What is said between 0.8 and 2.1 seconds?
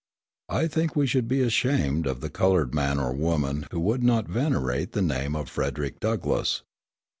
we should be ashamed